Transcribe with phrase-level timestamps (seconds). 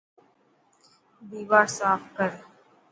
[1.29, 2.31] ديوار ساف ڪر.